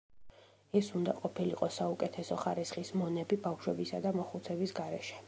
ეს 0.79 0.87
უნდა 0.99 1.13
ყოფილიყო 1.25 1.69
საუკეთესო 1.75 2.37
ხარისხის 2.45 2.93
მონები, 3.03 3.41
ბავშვებისა 3.47 4.01
და 4.07 4.15
მოხუცების 4.21 4.79
გარეშე. 4.81 5.17